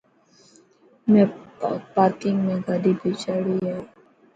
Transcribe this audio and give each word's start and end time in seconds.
مين 1.11 1.27
پارڪنگ 1.93 2.37
۾ 2.49 2.55
کاڌي 2.67 2.91
ڀيچاڙي 3.01 3.55
هي. 3.67 3.77